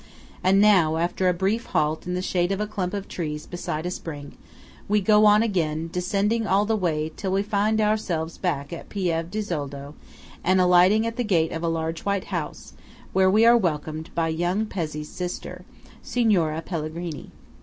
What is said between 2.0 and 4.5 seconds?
in the shade of a clump of trees beside a spring,